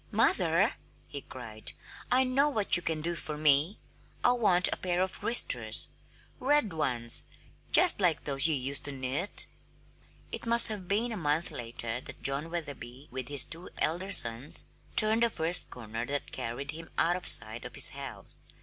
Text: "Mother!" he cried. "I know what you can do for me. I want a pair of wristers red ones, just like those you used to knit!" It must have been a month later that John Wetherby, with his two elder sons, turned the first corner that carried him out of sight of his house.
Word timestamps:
"Mother!" 0.09 0.77
he 1.05 1.21
cried. 1.21 1.73
"I 2.11 2.23
know 2.23 2.49
what 2.49 2.75
you 2.75 2.81
can 2.81 3.01
do 3.01 3.13
for 3.13 3.37
me. 3.37 3.77
I 4.23 4.31
want 4.31 4.67
a 4.73 4.77
pair 4.77 4.99
of 4.99 5.21
wristers 5.23 5.89
red 6.39 6.73
ones, 6.73 7.21
just 7.71 7.99
like 8.01 8.23
those 8.23 8.47
you 8.47 8.55
used 8.55 8.83
to 8.85 8.91
knit!" 8.91 9.45
It 10.31 10.47
must 10.47 10.69
have 10.69 10.87
been 10.87 11.11
a 11.11 11.17
month 11.17 11.51
later 11.51 12.01
that 12.01 12.23
John 12.23 12.49
Wetherby, 12.49 13.09
with 13.11 13.27
his 13.27 13.43
two 13.43 13.69
elder 13.77 14.11
sons, 14.11 14.65
turned 14.95 15.21
the 15.21 15.29
first 15.29 15.69
corner 15.69 16.03
that 16.07 16.31
carried 16.31 16.71
him 16.71 16.89
out 16.97 17.15
of 17.15 17.27
sight 17.27 17.63
of 17.63 17.75
his 17.75 17.89
house. 17.89 18.39